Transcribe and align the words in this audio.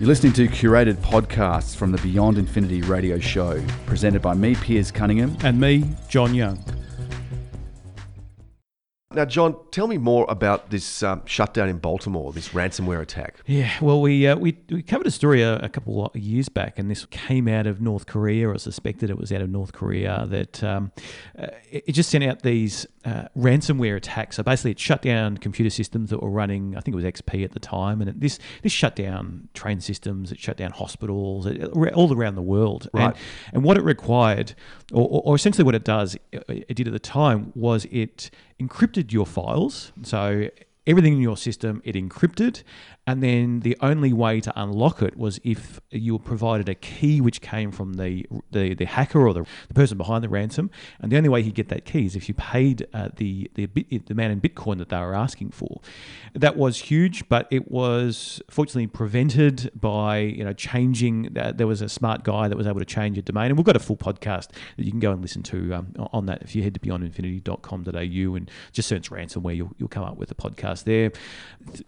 You're 0.00 0.08
listening 0.08 0.32
to 0.32 0.48
curated 0.48 0.94
podcasts 0.94 1.76
from 1.76 1.92
the 1.92 1.98
Beyond 1.98 2.38
Infinity 2.38 2.80
radio 2.80 3.18
show, 3.18 3.62
presented 3.84 4.22
by 4.22 4.32
me, 4.32 4.54
Piers 4.54 4.90
Cunningham. 4.90 5.36
And 5.44 5.60
me, 5.60 5.84
John 6.08 6.34
Young. 6.34 6.58
Now, 9.12 9.24
John, 9.24 9.56
tell 9.72 9.88
me 9.88 9.98
more 9.98 10.24
about 10.28 10.70
this 10.70 11.02
um, 11.02 11.22
shutdown 11.26 11.68
in 11.68 11.78
Baltimore, 11.78 12.32
this 12.32 12.50
ransomware 12.50 13.00
attack. 13.00 13.38
Yeah, 13.44 13.72
well, 13.80 14.00
we 14.00 14.24
uh, 14.28 14.36
we, 14.36 14.56
we 14.70 14.84
covered 14.84 15.08
a 15.08 15.10
story 15.10 15.42
a, 15.42 15.56
a, 15.56 15.68
couple 15.68 16.06
of 16.06 16.16
years 16.16 16.48
back, 16.48 16.78
and 16.78 16.88
this 16.88 17.06
came 17.06 17.48
out 17.48 17.66
of 17.66 17.80
North 17.80 18.06
Korea, 18.06 18.48
or 18.48 18.56
suspected 18.56 19.10
it 19.10 19.18
was 19.18 19.32
out 19.32 19.40
of 19.40 19.50
North 19.50 19.72
Korea, 19.72 20.26
that 20.28 20.62
um, 20.62 20.92
uh, 21.36 21.48
it 21.72 21.90
just 21.90 22.08
sent 22.08 22.22
out 22.22 22.42
these 22.42 22.86
uh, 23.04 23.24
ransomware 23.36 23.96
attacks. 23.96 24.36
So 24.36 24.44
basically, 24.44 24.70
it 24.70 24.78
shut 24.78 25.02
down 25.02 25.38
computer 25.38 25.70
systems 25.70 26.10
that 26.10 26.22
were 26.22 26.30
running, 26.30 26.76
I 26.76 26.80
think 26.80 26.92
it 26.92 27.02
was 27.02 27.04
XP 27.04 27.42
at 27.42 27.50
the 27.50 27.58
time, 27.58 28.00
and 28.00 28.10
it, 28.10 28.20
this 28.20 28.38
this 28.62 28.70
shut 28.70 28.94
down 28.94 29.48
train 29.54 29.80
systems, 29.80 30.30
it 30.30 30.38
shut 30.38 30.56
down 30.56 30.70
hospitals, 30.70 31.46
it, 31.46 31.64
all 31.64 32.16
around 32.16 32.36
the 32.36 32.42
world. 32.42 32.88
Right. 32.94 33.06
And, 33.06 33.16
and 33.54 33.64
what 33.64 33.76
it 33.76 33.82
required, 33.82 34.54
or, 34.92 35.22
or 35.24 35.34
essentially 35.34 35.64
what 35.64 35.74
it 35.74 35.82
does, 35.82 36.16
it 36.30 36.76
did 36.76 36.86
at 36.86 36.92
the 36.92 37.00
time, 37.00 37.50
was 37.56 37.88
it 37.90 38.30
encrypted 38.60 39.12
your 39.12 39.26
files. 39.26 39.92
So 40.02 40.48
everything 40.86 41.12
in 41.14 41.20
your 41.20 41.36
system 41.36 41.82
it 41.84 41.94
encrypted 41.94 42.62
and 43.06 43.22
then 43.22 43.60
the 43.60 43.76
only 43.80 44.12
way 44.12 44.40
to 44.40 44.52
unlock 44.60 45.02
it 45.02 45.16
was 45.16 45.40
if 45.42 45.80
you 45.90 46.14
were 46.14 46.18
provided 46.18 46.68
a 46.68 46.74
key 46.74 47.20
which 47.20 47.40
came 47.40 47.70
from 47.70 47.94
the 47.94 48.26
the, 48.50 48.74
the 48.74 48.84
hacker 48.84 49.26
or 49.26 49.34
the, 49.34 49.44
the 49.68 49.74
person 49.74 49.98
behind 49.98 50.22
the 50.24 50.28
ransom 50.28 50.70
and 51.00 51.10
the 51.10 51.16
only 51.16 51.28
way 51.28 51.42
he'd 51.42 51.54
get 51.54 51.68
that 51.68 51.84
key 51.84 52.06
is 52.06 52.16
if 52.16 52.28
you 52.28 52.34
paid 52.34 52.86
uh, 52.94 53.08
the 53.16 53.50
the 53.54 53.66
the 53.66 54.00
amount 54.10 54.32
in 54.32 54.40
bitcoin 54.40 54.78
that 54.78 54.88
they 54.88 54.98
were 54.98 55.14
asking 55.14 55.50
for. 55.50 55.80
That 56.34 56.56
was 56.56 56.78
huge 56.78 57.28
but 57.28 57.46
it 57.50 57.70
was 57.70 58.40
fortunately 58.48 58.86
prevented 58.86 59.70
by 59.74 60.18
you 60.18 60.44
know 60.44 60.52
changing 60.52 61.36
uh, 61.36 61.52
there 61.52 61.66
was 61.66 61.82
a 61.82 61.88
smart 61.88 62.22
guy 62.22 62.48
that 62.48 62.56
was 62.56 62.66
able 62.66 62.80
to 62.80 62.86
change 62.86 63.18
a 63.18 63.22
domain 63.22 63.46
and 63.46 63.58
we've 63.58 63.66
got 63.66 63.76
a 63.76 63.80
full 63.80 63.96
podcast 63.96 64.48
that 64.76 64.84
you 64.84 64.90
can 64.90 65.00
go 65.00 65.10
and 65.12 65.20
listen 65.20 65.42
to 65.42 65.74
um, 65.74 65.92
on 66.12 66.26
that 66.26 66.42
if 66.42 66.54
you 66.54 66.62
head 66.62 66.74
to 66.74 66.80
beyondinfinity.com.au 66.80 68.34
and 68.36 68.50
just 68.72 68.88
search 68.88 69.10
ransomware 69.10 69.56
you'll, 69.56 69.72
you'll 69.78 69.88
come 69.88 70.04
up 70.04 70.16
with 70.16 70.30
a 70.30 70.34
podcast 70.34 70.69
there 70.74 71.12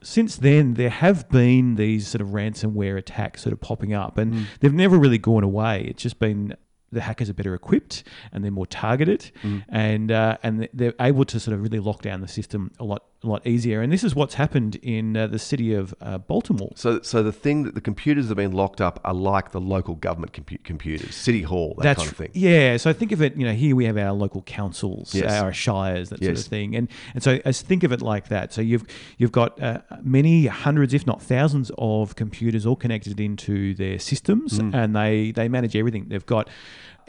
since 0.03 0.37
then 0.37 0.75
there 0.75 0.91
have 0.91 1.29
been 1.29 1.77
these 1.77 2.07
sort 2.07 2.21
of 2.21 2.29
ransomware 2.29 2.97
attacks 2.99 3.43
sort 3.43 3.53
of 3.53 3.61
popping 3.61 3.95
up, 3.95 4.19
and 4.19 4.35
mm. 4.35 4.45
they've 4.61 4.73
never 4.73 4.99
really 4.99 5.19
gone 5.19 5.43
away. 5.43 5.87
It's 5.89 6.03
just 6.03 6.19
been 6.19 6.55
the 6.91 7.01
hackers 7.01 7.31
are 7.31 7.35
better 7.35 7.55
equipped 7.55 8.05
and 8.33 8.45
they're 8.45 8.51
more 8.51 8.67
targeted, 8.67 9.31
mm. 9.43 9.65
and 9.69 10.13
uh, 10.13 10.39
and 10.43 10.69
they're 10.73 10.95
able 11.01 11.25
to 11.25 11.41
sort 11.41 11.55
of 11.55 11.63
really 11.63 11.79
lock 11.79 12.03
down 12.03 12.21
the 12.21 12.29
system 12.29 12.71
a 12.79 12.85
lot 12.85 13.05
a 13.25 13.29
lot 13.29 13.47
easier. 13.47 13.81
And 13.81 13.93
this 13.93 14.05
is 14.05 14.15
what's 14.15 14.35
happened 14.35 14.77
in 14.77 15.17
uh, 15.17 15.27
the 15.27 15.39
city 15.39 15.75
of 15.75 15.95
uh, 16.01 16.19
Baltimore. 16.19 16.73
So, 16.75 17.01
so 17.03 17.23
the 17.23 17.33
thing 17.33 17.63
that 17.65 17.75
the 17.75 17.81
computers 17.81 18.29
have 18.29 18.37
been 18.37 18.53
locked 18.53 18.81
up 18.81 19.01
are 19.05 19.15
like 19.15 19.53
the 19.53 19.61
local 19.61 19.95
government 19.95 20.33
compu- 20.33 20.63
computers, 20.65 21.15
city 21.15 21.43
hall, 21.43 21.75
that 21.79 21.83
That's, 21.83 21.99
kind 22.01 22.11
of 22.11 22.17
thing. 22.17 22.31
Yeah. 22.35 22.77
So 22.77 22.93
think 22.93 23.13
of 23.13 23.23
it. 23.23 23.37
You 23.37 23.47
know, 23.47 23.53
here 23.53 23.77
we 23.77 23.85
have 23.85 23.97
our 23.97 24.13
local 24.13 24.43
councils, 24.43 25.15
yes. 25.15 25.33
our 25.41 25.53
shires, 25.53 26.11
that 26.11 26.21
yes. 26.21 26.29
sort 26.29 26.39
of 26.39 26.45
thing. 26.47 26.77
And 26.77 26.89
and 27.15 27.23
so 27.23 27.41
as 27.45 27.63
think 27.63 27.85
of 27.85 27.93
it 27.93 28.03
like 28.03 28.29
that. 28.29 28.53
So 28.53 28.61
you've 28.61 28.85
you've 29.19 29.33
got 29.33 29.61
uh, 29.63 29.81
many 30.03 30.47
hundreds, 30.47 30.95
if 30.95 31.07
not 31.07 31.23
thousands, 31.23 31.71
of 31.79 32.17
computers 32.17 32.67
all 32.67 32.77
connected 32.77 33.21
into 33.21 33.75
their 33.75 33.99
systems, 33.99 34.59
mm. 34.59 34.75
and 34.75 34.95
they 34.97 35.31
they 35.33 35.49
manage 35.49 35.77
everything. 35.77 36.07
They've 36.09 36.27
got 36.27 36.49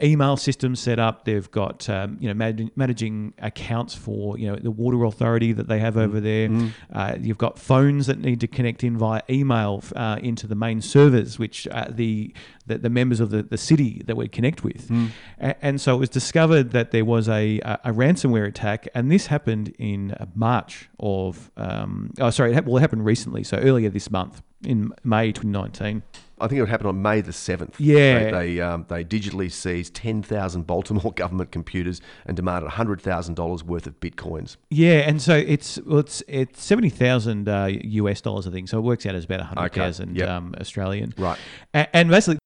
email 0.02 0.36
systems 0.36 0.80
set 0.80 0.98
up. 0.98 1.24
They've 1.24 1.50
got 1.50 1.88
um, 1.88 2.16
you 2.20 2.28
know 2.28 2.34
managing, 2.34 2.70
managing 2.76 3.34
accounts 3.38 3.94
for 3.94 4.38
you 4.38 4.50
know 4.50 4.56
the 4.56 4.70
water 4.70 5.04
authority 5.04 5.52
that 5.52 5.68
they 5.68 5.78
have 5.78 5.96
over 5.96 6.20
there. 6.20 6.48
Mm. 6.48 6.70
Uh, 6.92 7.16
you've 7.20 7.38
got 7.38 7.58
phones 7.58 8.06
that 8.06 8.18
need 8.18 8.40
to 8.40 8.46
connect 8.46 8.84
in 8.84 8.96
via 8.96 9.22
email 9.28 9.82
uh, 9.96 10.18
into 10.22 10.46
the 10.46 10.54
main 10.54 10.80
servers, 10.80 11.38
which 11.38 11.66
uh, 11.68 11.86
the, 11.90 12.34
the, 12.66 12.78
the 12.78 12.90
members 12.90 13.20
of 13.20 13.30
the, 13.30 13.42
the 13.42 13.58
city 13.58 14.02
that 14.06 14.16
we 14.16 14.28
connect 14.28 14.64
with. 14.64 14.88
Mm. 14.88 15.10
A- 15.40 15.64
and 15.64 15.80
so 15.80 15.94
it 15.96 15.98
was 15.98 16.08
discovered 16.08 16.70
that 16.70 16.90
there 16.90 17.04
was 17.04 17.28
a, 17.28 17.60
a, 17.60 17.78
a 17.84 17.92
ransomware 17.92 18.46
attack, 18.46 18.88
and 18.94 19.10
this 19.10 19.26
happened 19.26 19.74
in 19.78 20.12
uh, 20.12 20.26
March 20.34 20.88
of 21.00 21.50
um, 21.56 22.10
oh 22.20 22.30
sorry, 22.30 22.52
it 22.52 22.54
ha- 22.54 22.62
well 22.64 22.76
it 22.78 22.80
happened 22.80 23.04
recently, 23.04 23.44
so 23.44 23.56
earlier 23.58 23.90
this 23.90 24.10
month 24.10 24.42
in 24.66 24.92
May 25.02 25.32
2019. 25.32 26.02
I 26.40 26.48
think 26.48 26.60
it 26.60 26.68
happened 26.68 26.88
on 26.88 27.00
May 27.00 27.20
the 27.20 27.30
7th. 27.30 27.74
Yeah. 27.78 28.24
They, 28.24 28.30
they, 28.30 28.60
um, 28.60 28.86
they 28.88 29.04
digitally 29.04 29.50
seized 29.50 29.94
10,000 29.94 30.62
Baltimore 30.66 31.12
government 31.12 31.52
computers 31.52 32.00
and 32.26 32.36
demanded 32.36 32.70
$100,000 32.70 33.62
worth 33.62 33.86
of 33.86 34.00
bitcoins. 34.00 34.56
Yeah, 34.70 34.98
and 35.08 35.22
so 35.22 35.36
it's 35.36 35.78
well, 35.86 36.00
it's 36.00 36.22
it's 36.26 36.62
70,000 36.62 37.48
uh, 37.48 37.70
US 37.82 38.20
dollars, 38.20 38.46
I 38.46 38.50
think. 38.50 38.68
So 38.68 38.78
it 38.78 38.82
works 38.82 39.06
out 39.06 39.14
as 39.14 39.24
about 39.24 39.40
100,000 39.40 40.10
okay. 40.10 40.18
yep. 40.18 40.28
um, 40.28 40.54
Australian. 40.60 41.14
Right. 41.16 41.38
And, 41.72 41.88
and 41.92 42.10
basically, 42.10 42.38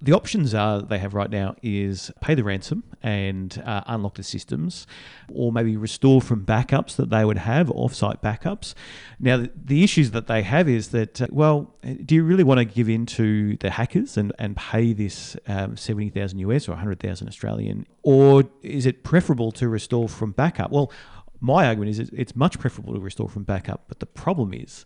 the 0.00 0.12
options 0.12 0.54
are 0.54 0.82
they 0.82 0.98
have 0.98 1.14
right 1.14 1.30
now 1.30 1.54
is 1.62 2.10
pay 2.20 2.34
the 2.34 2.44
ransom 2.44 2.82
and 3.02 3.62
uh, 3.64 3.82
unlock 3.86 4.16
the 4.16 4.22
systems, 4.22 4.86
or 5.32 5.52
maybe 5.52 5.76
restore 5.76 6.20
from 6.20 6.44
backups 6.44 6.96
that 6.96 7.10
they 7.10 7.24
would 7.24 7.38
have, 7.38 7.68
offsite 7.68 8.20
backups. 8.20 8.74
Now, 9.20 9.38
the, 9.38 9.50
the 9.54 9.84
issues 9.84 10.10
that 10.10 10.26
they 10.26 10.42
have 10.42 10.68
is 10.68 10.88
that, 10.88 11.22
uh, 11.22 11.26
well, 11.30 11.74
do 12.04 12.14
you 12.14 12.24
really 12.24 12.44
want 12.44 12.58
to 12.58 12.64
give 12.64 12.88
in 12.88 13.06
to 13.06 13.56
the 13.58 13.70
hackers 13.70 14.16
and, 14.16 14.32
and 14.38 14.56
pay 14.56 14.92
this 14.92 15.36
um, 15.46 15.76
70,000 15.76 16.38
US 16.40 16.68
or 16.68 16.72
100,000 16.72 17.28
Australian, 17.28 17.86
or 18.02 18.44
is 18.62 18.86
it 18.86 19.04
preferable 19.04 19.52
to 19.52 19.68
restore 19.68 20.08
from 20.08 20.32
backup? 20.32 20.70
Well, 20.70 20.92
my 21.40 21.66
argument 21.66 21.90
is 21.90 22.10
it's 22.10 22.34
much 22.34 22.58
preferable 22.58 22.94
to 22.94 23.00
restore 23.00 23.28
from 23.28 23.44
backup, 23.44 23.84
but 23.88 24.00
the 24.00 24.06
problem 24.06 24.52
is 24.52 24.84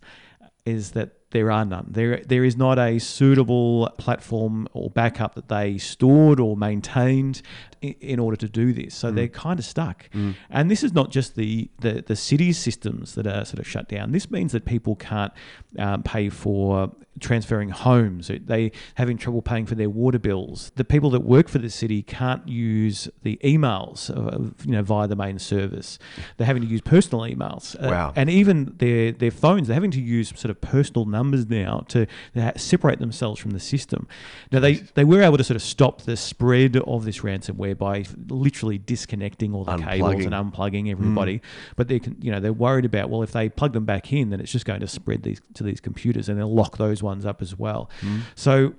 is 0.65 0.91
that 0.91 1.18
there 1.31 1.51
are 1.51 1.63
none. 1.63 1.87
There, 1.89 2.23
there 2.25 2.43
is 2.43 2.57
not 2.57 2.79
a 2.79 2.97
suitable 2.99 3.89
platform 3.97 4.67
or 4.73 4.89
backup 4.89 5.35
that 5.35 5.47
they 5.47 5.77
stored 5.77 6.39
or 6.39 6.57
maintained 6.57 7.41
in, 7.81 7.95
in 7.99 8.19
order 8.19 8.35
to 8.37 8.49
do 8.49 8.73
this. 8.73 8.95
So 8.95 9.11
mm. 9.11 9.15
they're 9.15 9.27
kind 9.27 9.59
of 9.59 9.65
stuck. 9.65 10.09
Mm. 10.11 10.35
And 10.49 10.71
this 10.71 10.83
is 10.83 10.93
not 10.93 11.11
just 11.11 11.35
the, 11.35 11.69
the, 11.79 12.03
the 12.05 12.15
city's 12.15 12.57
systems 12.57 13.15
that 13.15 13.27
are 13.27 13.45
sort 13.45 13.59
of 13.59 13.67
shut 13.67 13.87
down. 13.87 14.11
This 14.11 14.31
means 14.31 14.51
that 14.53 14.65
people 14.65 14.95
can't 14.95 15.31
um, 15.77 16.01
pay 16.03 16.29
for 16.29 16.91
transferring 17.19 17.69
homes. 17.69 18.29
They 18.29 18.71
having 18.95 19.17
trouble 19.17 19.41
paying 19.41 19.65
for 19.65 19.75
their 19.75 19.89
water 19.89 20.19
bills. 20.19 20.71
The 20.75 20.85
people 20.85 21.09
that 21.11 21.21
work 21.21 21.49
for 21.49 21.59
the 21.59 21.69
city 21.69 22.01
can't 22.01 22.47
use 22.47 23.09
the 23.23 23.39
emails, 23.43 24.09
uh, 24.09 24.51
you 24.65 24.71
know, 24.71 24.83
via 24.83 25.07
the 25.07 25.15
main 25.15 25.39
service. 25.39 25.99
They're 26.37 26.47
having 26.47 26.63
to 26.63 26.67
use 26.67 26.81
personal 26.81 27.25
emails. 27.25 27.75
Uh, 27.81 27.89
and 28.15 28.29
even 28.29 28.75
their 28.77 29.11
their 29.11 29.31
phones, 29.31 29.67
they're 29.67 29.75
having 29.75 29.91
to 29.91 30.01
use 30.01 30.29
sort 30.29 30.49
of 30.51 30.61
personal 30.61 31.05
numbers 31.05 31.47
now 31.49 31.85
to 31.89 32.07
separate 32.57 32.99
themselves 32.99 33.39
from 33.39 33.51
the 33.51 33.59
system. 33.59 34.07
Now 34.51 34.59
they 34.59 34.75
they 34.75 35.03
were 35.03 35.21
able 35.21 35.37
to 35.37 35.43
sort 35.43 35.55
of 35.55 35.61
stop 35.61 36.03
the 36.03 36.17
spread 36.17 36.77
of 36.77 37.05
this 37.05 37.19
ransomware 37.19 37.77
by 37.77 38.05
literally 38.27 38.77
disconnecting 38.77 39.53
all 39.53 39.63
the 39.63 39.73
unplugging. 39.73 39.87
cables 39.87 40.25
and 40.25 40.33
unplugging 40.33 40.91
everybody. 40.91 41.39
Mm. 41.39 41.41
But 41.75 41.87
they 41.87 41.99
can, 41.99 42.17
you 42.21 42.31
know, 42.31 42.39
they're 42.39 42.53
worried 42.53 42.85
about 42.85 43.09
well, 43.09 43.23
if 43.23 43.31
they 43.31 43.49
plug 43.49 43.73
them 43.73 43.85
back 43.85 44.13
in, 44.13 44.29
then 44.29 44.39
it's 44.39 44.51
just 44.51 44.65
going 44.65 44.79
to 44.81 44.87
spread 44.87 45.23
these 45.23 45.41
to 45.55 45.63
these 45.63 45.79
computers 45.79 46.29
and 46.29 46.37
they'll 46.39 46.53
lock 46.53 46.77
those 46.77 47.01
ones 47.01 47.08
up 47.25 47.41
as 47.41 47.57
well. 47.57 47.89
Mm. 48.01 48.21
So 48.35 48.73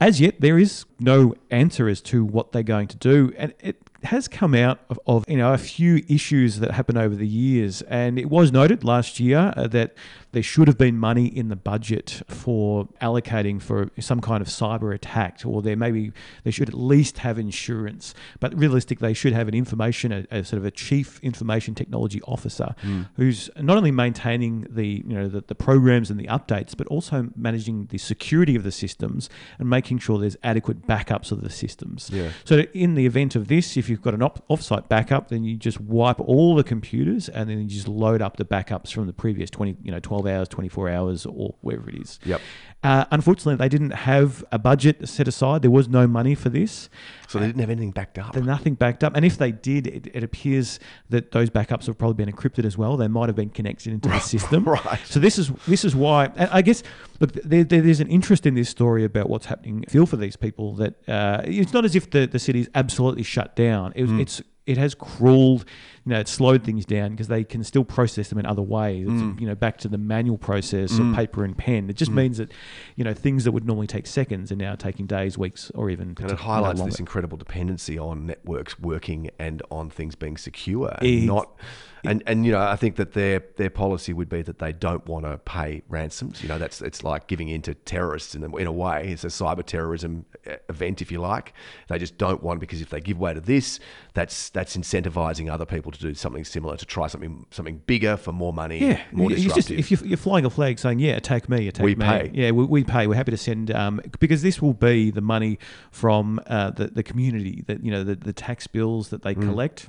as 0.00 0.20
yet, 0.20 0.40
there 0.40 0.58
is 0.58 0.84
no 0.98 1.34
answer 1.50 1.88
as 1.88 2.00
to 2.02 2.24
what 2.24 2.52
they're 2.52 2.62
going 2.62 2.88
to 2.88 2.96
do, 2.96 3.32
and 3.36 3.52
it 3.60 3.85
has 4.04 4.28
come 4.28 4.54
out 4.54 4.80
of, 4.90 4.98
of, 5.06 5.24
you 5.28 5.36
know 5.36 5.52
a 5.52 5.58
few 5.58 6.02
issues 6.08 6.60
that 6.60 6.70
happened 6.70 6.98
over 6.98 7.14
the 7.14 7.26
years, 7.26 7.82
and 7.82 8.18
it 8.18 8.30
was 8.30 8.52
noted 8.52 8.84
last 8.84 9.18
year 9.20 9.52
uh, 9.56 9.66
that 9.68 9.94
there 10.32 10.42
should 10.42 10.68
have 10.68 10.76
been 10.76 10.98
money 10.98 11.26
in 11.26 11.48
the 11.48 11.56
budget 11.56 12.22
for 12.28 12.86
allocating 13.00 13.60
for 13.60 13.90
some 13.98 14.20
kind 14.20 14.42
of 14.42 14.48
cyber 14.48 14.94
attack, 14.94 15.40
or 15.44 15.62
there 15.62 15.76
maybe 15.76 16.12
they 16.44 16.50
should 16.50 16.68
at 16.68 16.74
least 16.74 17.18
have 17.18 17.38
insurance. 17.38 18.14
But 18.38 18.54
realistically, 18.58 19.08
they 19.08 19.14
should 19.14 19.32
have 19.32 19.48
an 19.48 19.54
information, 19.54 20.12
a, 20.12 20.26
a 20.30 20.44
sort 20.44 20.58
of 20.58 20.66
a 20.66 20.70
chief 20.70 21.18
information 21.22 21.74
technology 21.74 22.20
officer, 22.22 22.74
mm. 22.82 23.08
who's 23.16 23.48
not 23.56 23.76
only 23.76 23.90
maintaining 23.90 24.66
the 24.68 25.02
you 25.06 25.14
know 25.14 25.28
the, 25.28 25.42
the 25.46 25.54
programs 25.54 26.10
and 26.10 26.20
the 26.20 26.26
updates, 26.26 26.76
but 26.76 26.86
also 26.88 27.30
managing 27.34 27.86
the 27.86 27.98
security 27.98 28.56
of 28.56 28.62
the 28.62 28.72
systems 28.72 29.30
and 29.58 29.70
making 29.70 29.98
sure 29.98 30.18
there's 30.18 30.36
adequate 30.42 30.86
backups 30.86 31.32
of 31.32 31.42
the 31.42 31.50
systems. 31.50 32.10
Yeah. 32.12 32.30
So 32.44 32.58
in 32.74 32.94
the 32.94 33.06
event 33.06 33.36
of 33.36 33.48
this, 33.48 33.76
if 33.76 33.85
you've 33.88 34.02
got 34.02 34.14
an 34.14 34.22
op- 34.22 34.46
offsite 34.48 34.88
backup, 34.88 35.28
then 35.28 35.44
you 35.44 35.56
just 35.56 35.80
wipe 35.80 36.20
all 36.20 36.54
the 36.54 36.64
computers 36.64 37.28
and 37.28 37.48
then 37.48 37.60
you 37.60 37.66
just 37.66 37.88
load 37.88 38.22
up 38.22 38.36
the 38.36 38.44
backups 38.44 38.92
from 38.92 39.06
the 39.06 39.12
previous 39.12 39.50
20, 39.50 39.76
you 39.82 39.90
know, 39.90 40.00
12 40.00 40.26
hours, 40.26 40.48
24 40.48 40.90
hours, 40.90 41.26
or 41.26 41.54
wherever 41.60 41.88
it 41.88 41.96
is. 41.96 42.18
Yep. 42.24 42.40
Uh, 42.82 43.04
unfortunately, 43.10 43.56
they 43.56 43.68
didn't 43.68 43.90
have 43.90 44.44
a 44.52 44.58
budget 44.58 45.08
set 45.08 45.26
aside. 45.26 45.62
There 45.62 45.70
was 45.70 45.88
no 45.88 46.06
money 46.06 46.34
for 46.34 46.50
this. 46.50 46.88
So 47.28 47.40
they 47.40 47.46
didn't 47.46 47.60
have 47.60 47.70
anything 47.70 47.90
backed 47.90 48.18
up. 48.18 48.32
There's 48.32 48.46
nothing 48.46 48.74
backed 48.74 49.02
up. 49.02 49.16
And 49.16 49.24
if 49.24 49.36
they 49.38 49.50
did, 49.50 49.86
it, 49.88 50.06
it, 50.14 50.22
appears 50.22 50.78
that 51.10 51.32
those 51.32 51.50
backups 51.50 51.86
have 51.86 51.98
probably 51.98 52.24
been 52.24 52.32
encrypted 52.32 52.64
as 52.64 52.78
well. 52.78 52.96
They 52.96 53.08
might 53.08 53.28
have 53.28 53.34
been 53.34 53.50
connected 53.50 53.92
into 53.92 54.08
the 54.08 54.18
system. 54.34 54.64
right. 54.64 55.00
So 55.04 55.18
this 55.18 55.38
is 55.38 55.50
this 55.66 55.84
is 55.84 55.96
why. 55.96 56.30
I 56.36 56.62
guess 56.62 56.84
look, 57.18 57.32
there, 57.32 57.64
there's 57.64 58.00
an 58.00 58.08
interest 58.08 58.46
in 58.46 58.54
this 58.54 58.68
story 58.68 59.04
about 59.04 59.28
what's 59.28 59.46
happening. 59.46 59.84
Feel 59.88 60.06
for 60.06 60.16
these 60.16 60.36
people 60.36 60.76
that 60.76 61.08
uh, 61.08 61.42
it's 61.44 61.72
not 61.72 61.84
as 61.84 61.96
if 61.96 62.10
the 62.10 62.26
the 62.26 62.38
city's 62.38 62.68
absolutely 62.74 63.24
shut 63.24 63.56
down. 63.56 63.75
It, 63.94 64.06
mm. 64.06 64.20
It's 64.20 64.42
it 64.66 64.78
has 64.78 64.94
crawled 64.94 65.64
you 66.06 66.12
know, 66.12 66.20
it 66.20 66.28
slowed 66.28 66.62
things 66.62 66.86
down 66.86 67.10
because 67.10 67.26
they 67.26 67.42
can 67.42 67.64
still 67.64 67.84
process 67.84 68.28
them 68.28 68.38
in 68.38 68.46
other 68.46 68.62
ways. 68.62 69.08
It's, 69.08 69.16
Mm. 69.16 69.40
You 69.40 69.46
know, 69.48 69.54
back 69.56 69.78
to 69.78 69.88
the 69.88 69.98
manual 69.98 70.38
process 70.38 70.96
of 70.98 71.14
paper 71.14 71.44
and 71.44 71.56
pen. 71.58 71.90
It 71.90 71.96
just 71.96 72.12
means 72.12 72.38
that, 72.38 72.52
you 72.94 73.02
know, 73.02 73.12
things 73.12 73.42
that 73.44 73.52
would 73.52 73.66
normally 73.66 73.88
take 73.88 74.06
seconds 74.06 74.52
are 74.52 74.56
now 74.56 74.76
taking 74.76 75.06
days, 75.06 75.36
weeks, 75.36 75.70
or 75.74 75.90
even 75.90 76.14
And 76.20 76.30
it 76.30 76.38
highlights 76.38 76.80
this 76.82 77.00
incredible 77.00 77.36
dependency 77.36 77.98
on 77.98 78.26
networks 78.26 78.78
working 78.78 79.30
and 79.38 79.62
on 79.70 79.90
things 79.90 80.14
being 80.14 80.36
secure, 80.36 80.94
and 81.00 81.08
Ex- 81.08 81.26
not. 81.26 81.58
And, 82.04 82.22
and 82.26 82.46
you 82.46 82.52
know, 82.52 82.60
I 82.60 82.76
think 82.76 82.96
that 82.96 83.14
their 83.14 83.42
their 83.56 83.70
policy 83.70 84.12
would 84.12 84.28
be 84.28 84.40
that 84.42 84.60
they 84.60 84.72
don't 84.72 85.04
want 85.06 85.24
to 85.24 85.38
pay 85.38 85.82
ransoms. 85.88 86.40
You 86.40 86.48
know, 86.48 86.56
that's 86.56 86.80
it's 86.80 87.02
like 87.02 87.26
giving 87.26 87.48
in 87.48 87.62
to 87.62 87.74
terrorists 87.74 88.36
in 88.36 88.44
a, 88.44 88.56
in 88.56 88.68
a 88.68 88.72
way. 88.72 89.08
It's 89.08 89.24
a 89.24 89.28
cyber 89.28 89.64
terrorism 89.64 90.24
uh, 90.48 90.54
event, 90.68 91.02
if 91.02 91.10
you 91.10 91.20
like. 91.20 91.52
They 91.88 91.98
just 91.98 92.16
don't 92.16 92.44
want 92.44 92.60
because 92.60 92.80
if 92.80 92.90
they 92.90 93.00
give 93.00 93.18
way 93.18 93.34
to 93.34 93.40
this, 93.40 93.80
that's 94.14 94.50
that's 94.50 94.76
incentivizing 94.76 95.50
other 95.50 95.66
people 95.66 95.90
to 95.96 96.08
do 96.08 96.14
something 96.14 96.44
similar, 96.44 96.76
to 96.76 96.84
try 96.86 97.06
something 97.06 97.46
something 97.50 97.82
bigger 97.86 98.16
for 98.16 98.32
more 98.32 98.52
money, 98.52 98.78
Yeah, 98.80 99.00
more 99.12 99.30
you- 99.30 99.36
you 99.36 99.42
just, 99.44 99.68
disruptive. 99.68 99.78
if 99.78 99.90
you're, 99.90 100.08
you're 100.08 100.16
flying 100.16 100.44
a 100.44 100.50
flag 100.50 100.78
saying, 100.78 100.98
"Yeah, 100.98 101.12
attack 101.16 101.48
me, 101.48 101.68
attack 101.68 101.84
We 101.84 101.94
me," 101.94 102.04
pay. 102.06 102.30
yeah, 102.34 102.50
we, 102.52 102.64
we 102.64 102.84
pay. 102.84 103.06
We're 103.06 103.14
happy 103.14 103.32
to 103.32 103.36
send 103.36 103.70
um, 103.70 104.00
because 104.20 104.42
this 104.42 104.60
will 104.62 104.74
be 104.74 105.10
the 105.10 105.20
money 105.20 105.58
from 105.90 106.40
uh, 106.46 106.70
the 106.70 106.88
the 106.88 107.02
community 107.02 107.64
that 107.66 107.84
you 107.84 107.90
know 107.90 108.04
the, 108.04 108.16
the 108.16 108.32
tax 108.32 108.66
bills 108.66 109.08
that 109.10 109.22
they 109.22 109.34
Mm. 109.34 109.42
collect. 109.42 109.86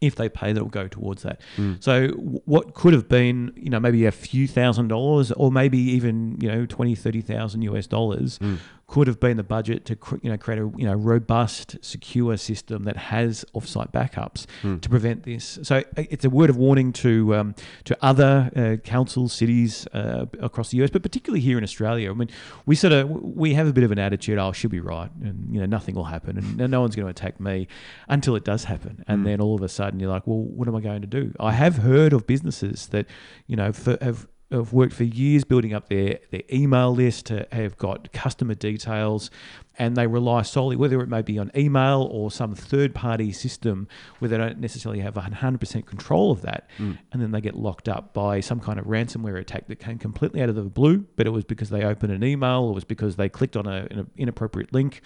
If 0.00 0.14
they 0.14 0.30
pay, 0.30 0.54
that 0.54 0.62
will 0.62 0.70
go 0.70 0.88
towards 0.88 1.24
that. 1.24 1.42
So, 1.80 2.08
what 2.46 2.72
could 2.72 2.94
have 2.94 3.06
been, 3.06 3.52
you 3.54 3.68
know, 3.68 3.78
maybe 3.80 4.06
a 4.06 4.12
few 4.12 4.48
thousand 4.48 4.88
dollars, 4.88 5.30
or 5.32 5.52
maybe 5.52 5.76
even, 5.76 6.38
you 6.40 6.48
know, 6.48 6.64
twenty, 6.64 6.94
thirty 6.94 7.20
thousand 7.20 7.62
US 7.62 7.86
dollars, 7.86 8.38
could 8.90 9.06
have 9.06 9.20
been 9.20 9.36
the 9.36 9.44
budget 9.44 9.84
to, 9.84 9.96
you 10.20 10.28
know, 10.30 10.36
create 10.36 10.58
a, 10.58 10.68
you 10.76 10.84
know, 10.84 10.94
robust, 10.94 11.76
secure 11.80 12.36
system 12.36 12.82
that 12.82 12.96
has 12.96 13.44
offsite 13.54 13.92
backups 13.92 14.46
to 14.80 14.88
prevent 14.88 15.22
this. 15.22 15.60
So, 15.62 15.76
uh, 15.96 16.02
it's 16.10 16.24
a 16.24 16.30
word 16.30 16.50
of 16.50 16.56
warning 16.56 16.92
to 16.94 17.36
um, 17.36 17.54
to 17.84 17.96
other 18.02 18.50
uh, 18.56 18.76
councils, 18.82 19.32
cities 19.32 19.86
uh, 19.94 20.26
across 20.40 20.70
the 20.70 20.82
US, 20.82 20.90
but 20.90 21.04
particularly 21.04 21.40
here 21.40 21.56
in 21.56 21.62
Australia. 21.62 22.10
I 22.10 22.14
mean, 22.14 22.30
we 22.66 22.74
sort 22.74 22.92
of 22.92 23.08
we 23.08 23.54
have 23.54 23.68
a 23.68 23.72
bit 23.72 23.84
of 23.84 23.92
an 23.92 24.00
attitude. 24.00 24.38
Oh, 24.38 24.50
she'll 24.50 24.70
be 24.70 24.80
right, 24.80 25.10
and 25.22 25.54
you 25.54 25.60
know, 25.60 25.66
nothing 25.66 25.94
will 25.94 26.10
happen, 26.16 26.36
and 26.36 26.56
no- 26.70 26.80
one's 26.80 26.96
going 26.96 27.06
to 27.06 27.10
attack 27.10 27.38
me 27.38 27.68
until 28.08 28.34
it 28.34 28.44
does 28.44 28.64
happen, 28.64 29.04
and 29.06 29.24
then 29.24 29.40
all 29.40 29.54
of 29.54 29.62
a 29.62 29.68
sudden 29.68 30.00
you're 30.00 30.10
like, 30.10 30.26
well, 30.26 30.42
what 30.42 30.66
am 30.66 30.74
I 30.74 30.80
going 30.80 31.02
to 31.02 31.06
do? 31.06 31.32
I 31.38 31.52
have 31.52 31.76
heard 31.76 32.12
of 32.12 32.26
businesses 32.26 32.88
that 32.88 33.06
you 33.46 33.54
know 33.54 33.72
for, 33.72 33.96
have 34.00 34.26
have 34.50 34.72
worked 34.72 34.92
for 34.92 35.04
years 35.04 35.44
building 35.44 35.72
up 35.72 35.88
their, 35.88 36.18
their 36.30 36.42
email 36.52 36.92
list, 36.92 37.28
have 37.28 37.76
got 37.76 38.12
customer 38.12 38.54
details, 38.54 39.30
and 39.78 39.96
they 39.96 40.06
rely 40.06 40.42
solely, 40.42 40.76
whether 40.76 41.00
it 41.00 41.08
may 41.08 41.22
be 41.22 41.38
on 41.38 41.50
email 41.56 42.08
or 42.10 42.30
some 42.30 42.54
third 42.54 42.94
party 42.94 43.32
system 43.32 43.88
where 44.18 44.28
they 44.28 44.36
don't 44.36 44.58
necessarily 44.58 45.00
have 45.00 45.14
100% 45.14 45.86
control 45.86 46.30
of 46.30 46.42
that. 46.42 46.68
And 47.12 47.22
then 47.22 47.30
they 47.30 47.40
get 47.40 47.54
locked 47.54 47.88
up 47.88 48.12
by 48.12 48.40
some 48.40 48.60
kind 48.60 48.78
of 48.78 48.86
ransomware 48.86 49.38
attack 49.38 49.68
that 49.68 49.76
came 49.76 49.98
completely 49.98 50.42
out 50.42 50.48
of 50.48 50.54
the 50.54 50.62
blue, 50.62 51.06
but 51.16 51.26
it 51.26 51.30
was 51.30 51.44
because 51.44 51.70
they 51.70 51.82
opened 51.82 52.12
an 52.12 52.22
email, 52.22 52.64
or 52.64 52.70
it 52.72 52.74
was 52.74 52.84
because 52.84 53.16
they 53.16 53.28
clicked 53.28 53.56
on 53.56 53.66
a, 53.66 53.86
an 53.90 54.10
inappropriate 54.16 54.72
link. 54.72 55.00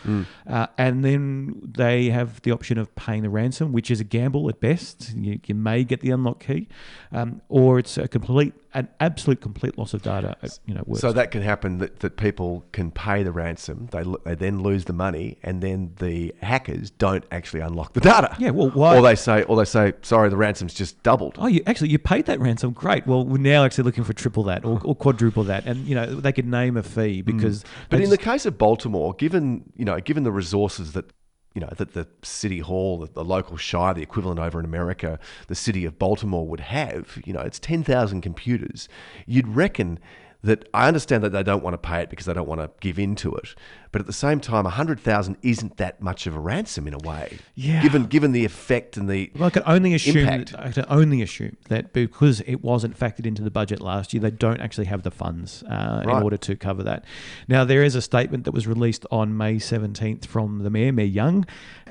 Uh, 0.48 0.66
and 0.78 1.04
then 1.04 1.60
they 1.64 2.06
have 2.10 2.40
the 2.42 2.50
option 2.50 2.78
of 2.78 2.92
paying 2.96 3.22
the 3.22 3.30
ransom, 3.30 3.72
which 3.72 3.90
is 3.90 4.00
a 4.00 4.04
gamble 4.04 4.48
at 4.48 4.60
best. 4.60 5.14
You, 5.14 5.38
you 5.46 5.54
may 5.54 5.84
get 5.84 6.00
the 6.00 6.10
unlock 6.10 6.40
key, 6.40 6.68
um, 7.12 7.42
or 7.48 7.78
it's 7.78 7.96
a 7.98 8.08
complete, 8.08 8.54
an 8.72 8.88
absolute 8.98 9.40
complete 9.40 9.78
loss 9.78 9.94
of 9.94 10.02
data. 10.02 10.36
You 10.66 10.74
know, 10.74 10.82
worst. 10.86 11.02
So 11.02 11.12
that 11.12 11.30
can 11.30 11.42
happen 11.42 11.78
that, 11.78 12.00
that 12.00 12.16
people 12.16 12.64
can 12.72 12.90
pay 12.90 13.22
the 13.22 13.32
ransom, 13.32 13.88
they, 13.92 14.04
they 14.24 14.34
then 14.34 14.63
lose 14.64 14.86
the 14.86 14.92
money, 14.92 15.38
and 15.44 15.62
then 15.62 15.92
the 16.00 16.34
hackers 16.42 16.90
don't 16.90 17.24
actually 17.30 17.60
unlock 17.60 17.92
the 17.92 18.00
data. 18.00 18.34
Yeah, 18.40 18.50
well, 18.50 18.70
why- 18.70 18.96
Or 18.98 19.02
they 19.02 19.14
say, 19.14 19.44
or 19.44 19.56
they 19.56 19.64
say, 19.64 19.92
sorry, 20.02 20.28
the 20.30 20.36
ransom's 20.36 20.74
just 20.74 21.00
doubled. 21.04 21.36
Oh, 21.38 21.46
you 21.46 21.62
actually 21.66 21.90
you 21.90 22.00
paid 22.00 22.26
that 22.26 22.40
ransom. 22.40 22.72
Great. 22.72 23.06
Well, 23.06 23.24
we're 23.24 23.38
now 23.38 23.64
actually 23.64 23.84
looking 23.84 24.02
for 24.02 24.12
triple 24.12 24.42
that 24.44 24.64
or, 24.64 24.80
or 24.84 24.96
quadruple 24.96 25.44
that, 25.44 25.66
and 25.66 25.86
you 25.86 25.94
know 25.94 26.06
they 26.16 26.32
could 26.32 26.46
name 26.46 26.76
a 26.76 26.82
fee 26.82 27.22
because. 27.22 27.62
Mm. 27.62 27.66
But 27.90 28.00
in 28.00 28.10
the 28.10 28.18
case 28.18 28.44
of 28.46 28.58
Baltimore, 28.58 29.14
given 29.14 29.70
you 29.76 29.84
know, 29.84 30.00
given 30.00 30.24
the 30.24 30.32
resources 30.32 30.92
that 30.94 31.12
you 31.54 31.60
know 31.60 31.70
that 31.76 31.92
the 31.92 32.08
city 32.22 32.58
hall, 32.58 32.98
the, 32.98 33.06
the 33.12 33.24
local 33.24 33.56
shire, 33.56 33.94
the 33.94 34.02
equivalent 34.02 34.40
over 34.40 34.58
in 34.58 34.64
America, 34.64 35.20
the 35.46 35.54
city 35.54 35.84
of 35.84 35.98
Baltimore 35.98 36.46
would 36.48 36.60
have, 36.60 37.20
you 37.24 37.32
know, 37.32 37.40
it's 37.40 37.60
ten 37.60 37.84
thousand 37.84 38.22
computers. 38.22 38.88
You'd 39.26 39.46
reckon 39.48 40.00
that 40.44 40.68
I 40.74 40.88
understand 40.88 41.24
that 41.24 41.30
they 41.30 41.42
don't 41.42 41.64
want 41.64 41.74
to 41.74 41.78
pay 41.78 42.02
it 42.02 42.10
because 42.10 42.26
they 42.26 42.34
don't 42.34 42.46
want 42.46 42.60
to 42.60 42.70
give 42.80 42.98
in 42.98 43.16
to 43.16 43.34
it, 43.34 43.54
but 43.92 44.00
at 44.02 44.06
the 44.06 44.12
same 44.12 44.40
time, 44.40 44.66
hundred 44.66 45.00
thousand 45.00 45.38
isn't 45.42 45.78
that 45.78 46.02
much 46.02 46.26
of 46.26 46.36
a 46.36 46.38
ransom 46.38 46.86
in 46.86 46.92
a 46.94 46.98
way. 46.98 47.38
Yeah. 47.54 47.82
Given 47.82 48.04
given 48.06 48.32
the 48.32 48.44
effect 48.44 48.96
and 48.98 49.08
the 49.08 49.30
Well, 49.34 49.46
I 49.46 49.50
can 49.50 49.62
only 49.66 49.94
assume. 49.94 50.18
Impact. 50.18 50.54
I 50.58 50.70
can 50.70 50.84
only 50.90 51.22
assume 51.22 51.56
that 51.70 51.92
because 51.94 52.40
it 52.42 52.62
wasn't 52.62 52.98
factored 52.98 53.24
into 53.26 53.42
the 53.42 53.50
budget 53.50 53.80
last 53.80 54.12
year, 54.12 54.20
they 54.20 54.30
don't 54.30 54.60
actually 54.60 54.84
have 54.86 55.02
the 55.02 55.10
funds 55.10 55.62
uh, 55.64 56.00
in 56.04 56.10
order 56.10 56.36
to 56.36 56.54
cover 56.56 56.82
that. 56.82 57.04
Now, 57.48 57.64
there 57.64 57.82
is 57.82 57.94
a 57.94 58.02
statement 58.02 58.44
that 58.44 58.52
was 58.52 58.66
released 58.66 59.06
on 59.10 59.36
May 59.36 59.58
seventeenth 59.58 60.26
from 60.26 60.58
the 60.62 60.70
mayor, 60.70 60.92
Mayor 60.92 61.06
Young. 61.06 61.46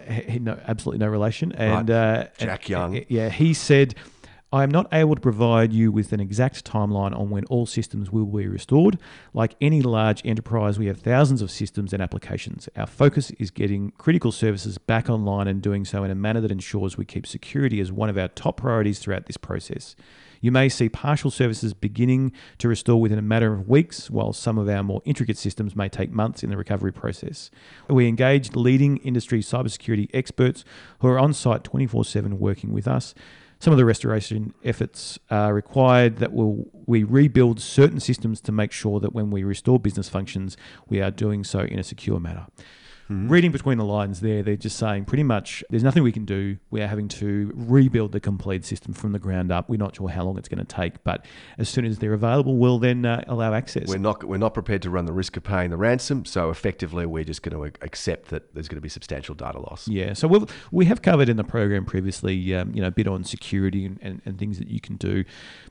He, 0.08 0.38
no, 0.38 0.60
absolutely 0.68 1.00
no 1.04 1.10
relation, 1.12 1.54
and 1.54 1.90
Right. 1.90 1.96
uh, 1.96 2.28
Jack 2.38 2.62
and- 2.62 2.70
Young. 2.70 3.06
Yeah, 3.10 3.30
he 3.30 3.54
said. 3.54 3.96
I 4.54 4.62
am 4.62 4.70
not 4.70 4.88
able 4.94 5.16
to 5.16 5.20
provide 5.20 5.74
you 5.74 5.92
with 5.92 6.14
an 6.14 6.20
exact 6.20 6.64
timeline 6.64 7.18
on 7.18 7.32
when 7.32 7.44
all 7.46 7.66
systems 7.66 8.12
will 8.12 8.28
be 8.28 8.48
restored. 8.48 9.00
Like 9.34 9.56
any 9.60 9.82
large 9.82 10.22
enterprise, 10.24 10.78
we 10.78 10.86
have 10.86 11.00
thousands 11.00 11.42
of 11.42 11.50
systems 11.50 11.92
and 11.92 12.04
applications. 12.04 12.70
Our 12.76 12.86
focus 12.86 13.32
is 13.40 13.50
getting 13.50 13.94
critical 13.98 14.32
services 14.32 14.78
back 14.78 15.10
online 15.10 15.48
and 15.48 15.60
doing 15.60 15.86
so 15.86 16.04
in 16.04 16.12
a 16.12 16.16
manner 16.16 16.40
that 16.40 16.52
ensures 16.52 17.00
we 17.00 17.04
keep 17.04 17.26
security 17.26 17.80
as 17.80 17.92
one 17.92 18.10
of 18.10 18.18
our 18.20 18.28
top 18.28 18.58
priorities 18.58 19.00
throughout 19.00 19.26
this 19.26 19.38
process. 19.38 19.96
You 20.40 20.52
may 20.52 20.70
see 20.70 20.88
partial 20.88 21.32
services 21.32 21.74
beginning 21.74 22.32
to 22.60 22.68
restore 22.68 23.02
within 23.02 23.18
a 23.18 23.24
matter 23.24 23.54
of 23.54 23.68
weeks, 23.68 24.12
while 24.12 24.34
some 24.34 24.60
of 24.60 24.70
our 24.70 24.84
more 24.84 25.02
intricate 25.04 25.40
systems 25.40 25.76
may 25.76 25.90
take 25.90 26.12
months 26.12 26.44
in 26.44 26.52
the 26.52 26.58
recovery 26.58 26.92
process. 26.92 27.50
We 27.90 28.08
engaged 28.08 28.56
leading 28.56 28.98
industry 28.98 29.40
cybersecurity 29.40 30.12
experts 30.14 30.64
who 31.00 31.08
are 31.08 31.18
on 31.18 31.34
site 31.34 31.64
24 31.64 32.06
7 32.06 32.38
working 32.38 32.72
with 32.72 32.88
us. 32.88 33.16
Some 33.64 33.72
of 33.72 33.78
the 33.78 33.86
restoration 33.86 34.54
efforts 34.66 35.18
are 35.32 35.54
required 35.54 36.18
that 36.18 36.34
will 36.34 36.70
we 36.86 37.06
rebuild 37.06 37.62
certain 37.62 38.02
systems 38.02 38.42
to 38.42 38.52
make 38.52 38.74
sure 38.74 39.00
that 39.00 39.14
when 39.14 39.32
we 39.32 39.46
restore 39.46 39.80
business 39.80 40.10
functions, 40.10 40.58
we 40.90 41.02
are 41.02 41.12
doing 41.12 41.46
so 41.46 41.60
in 41.62 41.80
a 41.80 41.84
secure 41.84 42.20
manner. 42.20 42.48
Reading 43.10 43.52
between 43.52 43.78
the 43.78 43.86
lines 43.86 44.22
there, 44.22 44.44
they're 44.44 44.56
just 44.56 44.78
saying 44.78 45.06
pretty 45.06 45.24
much 45.24 45.64
there's 45.70 45.84
nothing 45.84 46.04
we 46.04 46.12
can 46.12 46.26
do. 46.26 46.58
We 46.72 46.82
are 46.82 46.88
having 46.88 47.08
to 47.10 47.52
rebuild 47.54 48.12
the 48.12 48.20
complete 48.20 48.66
system 48.66 48.94
from 48.94 49.12
the 49.12 49.20
ground 49.20 49.52
up. 49.52 49.70
We're 49.70 49.78
not 49.78 49.96
sure 49.96 50.10
how 50.10 50.24
long 50.24 50.38
it's 50.38 50.48
going 50.48 50.66
to 50.66 50.76
take, 50.76 51.04
but 51.04 51.26
as 51.58 51.70
soon 51.70 51.86
as 51.86 52.00
they're 52.00 52.14
available, 52.14 52.58
we'll 52.58 52.80
then 52.80 53.06
uh, 53.06 53.24
allow 53.28 53.54
access. 53.54 53.88
We're 53.88 53.98
not 53.98 54.24
we're 54.24 54.38
not 54.38 54.54
prepared 54.54 54.82
to 54.84 54.90
run 54.90 55.06
the 55.06 55.14
risk 55.14 55.38
of 55.38 55.44
paying 55.44 55.70
the 55.70 55.78
ransom, 55.78 56.26
so 56.26 56.50
effectively 56.50 57.06
we're 57.06 57.24
just 57.24 57.44
going 57.44 57.56
to 57.56 57.78
accept 57.84 58.30
that 58.30 58.54
there's 58.54 58.68
going 58.68 58.78
to 58.78 58.82
be 58.82 58.90
substantial 58.90 59.36
data 59.36 59.60
loss. 59.60 59.88
Yeah, 59.88 60.14
so 60.14 60.28
we've, 60.28 60.46
we 60.72 60.86
have 60.86 61.02
covered 61.02 61.30
in 61.30 61.38
the 61.38 61.44
program 61.44 61.86
previously, 61.86 62.56
um, 62.56 62.74
you 62.74 62.82
know, 62.82 62.88
a 62.88 62.92
bit 62.92 63.08
on 63.08 63.24
security 63.24 63.86
and, 63.86 64.00
and, 64.02 64.22
and 64.26 64.40
things 64.40 64.60
that 64.60 64.70
you 64.70 64.80
can 64.80 64.96
do, 64.96 65.24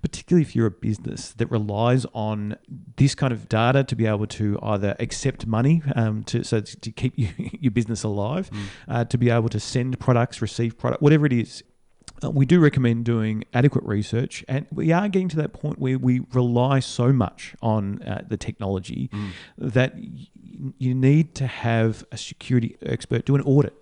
particularly 0.03 0.43
if 0.43 0.55
you're 0.55 0.67
a 0.67 0.71
business 0.71 1.33
that 1.33 1.51
relies 1.51 2.07
on 2.13 2.57
this 2.97 3.15
kind 3.15 3.33
of 3.33 3.49
data 3.49 3.85
to 3.85 3.97
be 3.97 4.07
able 4.07 4.27
to 4.27 4.59
either 4.63 4.95
accept 4.99 5.47
money 5.47 5.83
um, 5.97 6.23
to 6.25 6.45
so 6.45 6.61
to 6.61 6.91
keep 6.91 7.19
you, 7.19 7.22
your 7.61 7.71
business 7.73 8.03
alive, 8.03 8.51
uh, 8.89 9.05
to 9.07 9.19
be 9.19 9.31
able 9.31 9.49
to 9.51 9.61
send 9.61 9.99
products, 9.99 10.41
receive 10.43 10.79
product, 10.79 11.03
whatever 11.03 11.27
it 11.27 11.33
is. 11.33 11.63
Uh, 12.25 12.31
we 12.31 12.47
do 12.47 12.61
recommend 12.61 13.05
doing 13.05 13.43
adequate 13.53 13.85
research, 13.85 14.45
and 14.49 14.67
we 14.71 14.93
are 14.93 15.09
getting 15.09 15.29
to 15.29 15.37
that 15.37 15.53
point 15.53 15.79
where 15.79 15.99
we 15.99 16.21
rely 16.33 16.79
so 16.79 17.13
much 17.13 17.55
on 17.63 18.01
uh, 18.03 18.23
the 18.29 18.37
technology 18.37 19.11
that 19.59 19.95
y- 19.97 20.29
you 20.79 20.95
need 20.95 21.35
to 21.35 21.47
have 21.49 22.05
a 22.13 22.17
security 22.17 22.77
expert 22.83 23.25
do 23.25 23.35
an 23.35 23.41
audit. 23.43 23.75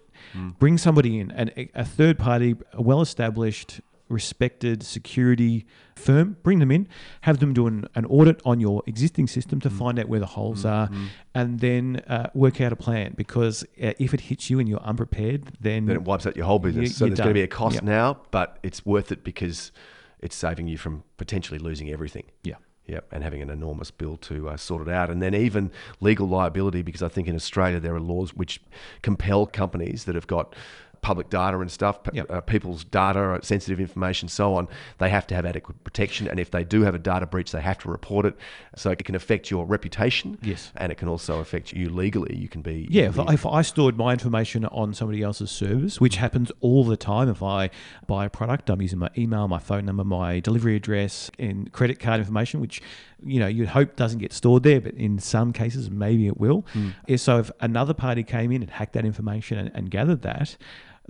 Bring 0.59 0.78
somebody 0.78 1.18
in, 1.18 1.30
and 1.32 1.50
a, 1.56 1.70
a 1.75 1.85
third 1.85 2.18
party, 2.18 2.54
a 2.73 2.80
well 2.80 3.00
established, 3.02 3.80
respected 4.11 4.83
security 4.83 5.67
firm, 5.97 6.37
bring 6.43 6.59
them 6.59 6.71
in, 6.71 6.88
have 7.23 7.38
them 7.40 7.52
do 7.52 7.67
an, 7.67 7.87
an 7.95 8.05
audit 8.07 8.40
on 8.45 8.61
your 8.61 8.83
existing 8.87 9.26
system 9.26 9.61
to 9.61 9.71
find 9.71 9.99
out 9.99 10.09
where 10.09 10.21
the 10.21 10.26
holes 10.26 10.64
are, 10.64 10.88
and 11.35 11.61
then 11.61 12.02
uh, 12.07 12.29
work 12.35 12.61
out 12.61 12.73
a 12.73 12.76
plan. 12.76 13.14
Because 13.17 13.62
uh, 13.83 13.93
if 13.99 14.12
it 14.14 14.21
hits 14.23 14.50
you 14.50 14.59
and 14.59 14.69
you're 14.69 14.81
unprepared, 14.81 15.52
then, 15.61 15.87
Then 15.87 15.97
it 15.97 16.02
wipes 16.02 16.26
out 16.26 16.37
your 16.37 16.47
whole 16.47 16.59
business. 16.59 16.90
You- 16.90 16.95
so 16.95 17.07
there's 17.07 17.19
going 17.19 17.29
to 17.31 17.35
be 17.35 17.43
a 17.43 17.47
cost 17.49 17.75
Yep. 17.76 17.85
now, 17.85 18.21
but 18.31 18.59
it's 18.62 18.85
worth 18.85 19.12
it 19.12 19.23
because 19.25 19.73
it's 20.21 20.37
saving 20.37 20.69
you 20.69 20.76
from 20.79 21.05
potentially 21.17 21.59
losing 21.59 21.90
everything. 21.90 22.25
yeah. 22.43 22.57
Yep, 22.87 23.07
and 23.12 23.23
having 23.23 23.40
an 23.40 23.50
enormous 23.50 23.93
bill 23.93 24.17
to 24.17 24.49
uh, 24.49 24.57
sort 24.57 24.83
it 24.88 24.93
out. 24.93 25.11
And 25.11 25.23
then 25.23 25.33
even 25.33 25.71
legal 26.00 26.26
liability, 26.26 26.83
because 26.83 27.05
I 27.05 27.09
think 27.09 27.29
in 27.29 27.37
Australia 27.37 27.79
there 27.79 27.95
are 27.95 28.00
laws 28.00 28.35
which 28.35 28.61
compel 29.02 29.47
companies 29.47 30.07
that 30.07 30.17
have 30.17 30.26
got 30.26 30.57
public 31.02 31.30
data 31.30 31.59
and 31.59 31.71
stuff, 31.71 31.99
Yep. 32.12 32.30
uh, 32.30 32.40
people's 32.42 32.85
data, 32.85 33.38
sensitive 33.42 33.80
information, 33.80 34.28
so 34.28 34.54
on, 34.54 34.69
they 34.99 35.09
have 35.09 35.26
to 35.28 35.35
have 35.35 35.47
adequate 35.47 35.83
protection. 35.83 36.28
And 36.28 36.38
if 36.38 36.50
they 36.50 36.62
do 36.64 36.83
have 36.83 36.95
a 36.95 36.99
data 36.99 37.26
breach, 37.26 37.52
they 37.52 37.61
have 37.61 37.78
to 37.78 37.90
report 37.90 38.26
it. 38.26 38.37
So 38.76 38.90
it 38.90 39.04
can 39.04 39.14
affect 39.14 39.50
your 39.50 39.64
reputation. 39.64 40.38
Yes. 40.42 40.73
And 40.76 40.92
it 40.92 40.97
can 40.99 41.09
also 41.09 41.40
affect 41.40 41.73
you 41.73 41.88
legally. 41.88 42.37
You 42.37 42.49
can 42.49 42.61
be. 42.62 42.87
Yeah, 42.90 43.04
if, 43.09 43.19
if 43.19 43.47
I 43.47 43.62
stored 43.62 43.97
my 43.97 44.12
information 44.12 44.64
on 44.66 44.92
somebody 44.95 45.23
else's 45.23 45.50
servers, 45.50 46.00
which 46.00 46.16
happens 46.16 46.52
all 46.61 46.85
the 46.85 46.97
time, 46.97 47.28
if 47.28 47.42
I 47.42 47.71
buy 48.07 48.26
a 48.26 48.30
product, 48.30 48.69
I'm 48.69 48.83
using 48.83 48.99
my 48.99 49.11
email, 49.16 49.49
my 49.49 49.59
phone 49.59 49.87
number, 49.87 50.04
my 50.04 50.40
delivery 50.40 50.76
address, 50.76 51.30
and 51.38 51.73
credit 51.73 51.99
card 51.99 52.21
information, 52.21 52.61
which 52.61 52.83
you 53.23 53.38
know 53.38 53.47
you'd 53.47 53.69
hope 53.69 53.97
doesn't 53.97 54.19
get 54.19 54.33
stored 54.33 54.62
there, 54.62 54.80
but 54.80 54.95
in 54.95 55.19
some 55.19 55.52
cases 55.52 55.90
maybe 55.90 56.26
it 56.26 56.38
will. 56.38 56.64
Yeah, 57.07 57.16
so 57.16 57.38
if 57.38 57.50
another 57.61 57.92
party 57.95 58.23
came 58.23 58.50
in 58.52 58.62
and 58.62 58.71
hacked 58.71 58.95
that 58.95 59.04
information 59.04 59.59
and, 59.59 59.71
and 59.75 59.90
gathered 59.90 60.23
that, 60.23 60.57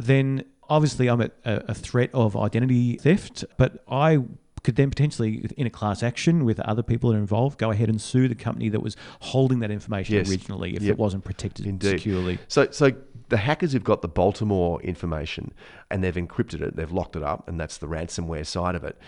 then 0.04 0.44
obviously 0.68 1.08
I'm 1.08 1.20
at 1.20 1.32
a, 1.44 1.74
threat 1.74 2.10
of 2.14 2.36
identity 2.36 2.96
theft, 2.96 3.44
but 3.56 3.82
I 3.90 4.18
could 4.62 4.76
then 4.76 4.90
potentially, 4.90 5.46
in 5.56 5.66
a 5.66 5.70
class 5.70 6.02
action 6.02 6.44
with 6.44 6.60
other 6.60 6.82
people 6.82 7.10
that 7.10 7.16
are 7.16 7.20
involved, 7.20 7.58
go 7.58 7.70
ahead 7.70 7.88
and 7.88 8.00
sue 8.00 8.28
the 8.28 8.34
company 8.34 8.68
that 8.68 8.80
was 8.82 8.94
holding 9.20 9.60
that 9.60 9.70
information 9.70 10.16
Yes. 10.16 10.30
originally 10.30 10.76
if 10.76 10.82
Yep. 10.82 10.90
it 10.92 10.98
wasn't 10.98 11.24
protected 11.24 11.66
Indeed. 11.66 11.98
securely. 11.98 12.38
So, 12.46 12.68
so 12.70 12.92
the 13.30 13.38
hackers 13.38 13.72
have 13.72 13.84
got 13.84 14.02
the 14.02 14.08
Baltimore 14.08 14.80
information 14.82 15.52
and 15.90 16.04
they've 16.04 16.14
encrypted 16.14 16.60
it, 16.60 16.76
they've 16.76 16.92
locked 16.92 17.16
it 17.16 17.22
up, 17.22 17.48
and 17.48 17.58
that's 17.58 17.78
the 17.78 17.86
ransomware 17.88 18.44
side 18.44 18.74
of 18.74 18.84
it. 18.84 18.98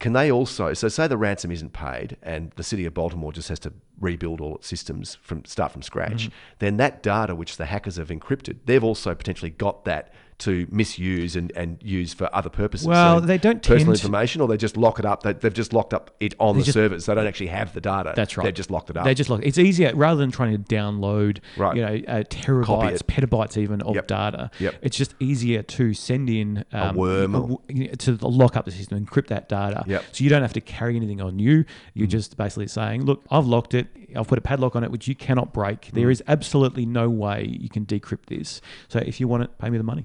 Can 0.00 0.12
they 0.14 0.30
also, 0.30 0.72
so 0.74 0.88
say 0.88 1.06
the 1.08 1.16
ransom 1.18 1.50
isn't 1.50 1.72
paid 1.74 2.16
and 2.22 2.52
the 2.56 2.62
city 2.62 2.84
of 2.86 2.94
Baltimore 2.94 3.32
just 3.32 3.48
has 3.50 3.58
to 3.60 3.72
rebuild 4.00 4.40
all 4.40 4.56
its 4.56 4.66
systems 4.66 5.16
from 5.22 5.44
start 5.44 5.72
from 5.72 5.82
scratch, 5.82 6.24
Mm-hmm. 6.24 6.34
then 6.58 6.76
that 6.78 7.02
data 7.02 7.34
which 7.34 7.56
the 7.56 7.66
hackers 7.66 7.96
have 7.96 8.08
encrypted, 8.08 8.58
they've 8.66 8.84
also 8.84 9.14
potentially 9.14 9.50
got 9.50 9.84
that 9.86 10.12
to 10.40 10.66
misuse 10.70 11.36
and, 11.36 11.52
and 11.56 11.78
use 11.82 12.12
for 12.12 12.28
other 12.34 12.50
purposes. 12.50 12.86
Well, 12.86 13.20
they 13.20 13.38
don't 13.38 13.62
personal 13.62 13.94
to- 13.94 14.00
information, 14.02 14.40
or 14.40 14.48
they 14.48 14.56
just 14.56 14.76
lock 14.76 14.98
it 14.98 15.04
up. 15.04 15.22
They, 15.22 15.32
they've 15.34 15.52
just 15.54 15.72
locked 15.72 15.94
up 15.94 16.10
it 16.20 16.34
on 16.40 16.56
the 16.58 16.62
just- 16.64 16.74
servers. 16.74 17.06
They 17.06 17.14
don't 17.14 17.26
actually 17.26 17.48
have 17.48 17.72
the 17.72 17.80
data. 17.80 18.12
That's 18.16 18.36
right. 18.36 18.44
They've 18.44 18.54
just 18.54 18.70
locked 18.70 18.90
it 18.90 18.96
up. 18.96 19.04
They 19.04 19.14
just 19.14 19.30
lock. 19.30 19.40
It's 19.42 19.58
easier 19.58 19.94
rather 19.94 20.18
than 20.20 20.30
trying 20.30 20.52
to 20.62 20.74
download, 20.74 21.38
Right. 21.56 21.76
you 21.76 21.82
know, 21.82 21.94
uh, 22.08 22.22
terabytes, 22.24 23.02
petabytes 23.02 23.56
even 23.56 23.82
of 23.82 23.94
Yep. 23.94 24.06
data. 24.08 24.50
Yep. 24.58 24.74
It's 24.82 24.96
just 24.96 25.14
easier 25.20 25.62
to 25.62 25.94
send 25.94 26.28
in 26.30 26.64
um, 26.72 26.96
worm. 26.96 27.32
w- 27.32 27.58
you 27.68 27.86
know, 27.88 27.92
to 27.94 28.12
lock 28.26 28.56
up 28.56 28.64
the 28.64 28.70
system, 28.70 29.04
encrypt 29.04 29.28
that 29.28 29.48
data, 29.48 29.84
Yep. 29.86 30.04
so 30.12 30.24
you 30.24 30.30
don't 30.30 30.42
have 30.42 30.52
to 30.54 30.60
carry 30.60 30.96
anything 30.96 31.20
on 31.20 31.38
you. 31.38 31.64
You're 31.94 32.06
Mm. 32.06 32.10
just 32.10 32.36
basically 32.36 32.66
saying, 32.68 33.04
"Look, 33.04 33.22
I've 33.30 33.46
locked 33.46 33.74
it. 33.74 33.86
I've 34.16 34.26
put 34.26 34.38
a 34.38 34.40
padlock 34.40 34.74
on 34.74 34.82
it, 34.84 34.90
which 34.90 35.06
you 35.06 35.14
cannot 35.14 35.52
break. 35.52 35.82
Mm. 35.82 35.92
There 35.92 36.10
is 36.10 36.22
absolutely 36.26 36.86
no 36.86 37.08
way 37.08 37.46
you 37.60 37.68
can 37.68 37.86
decrypt 37.86 38.26
this. 38.26 38.60
So 38.88 38.98
if 39.00 39.20
you 39.20 39.28
want 39.28 39.44
it, 39.44 39.58
pay 39.58 39.70
me 39.70 39.78
the 39.78 39.84
money." 39.84 40.04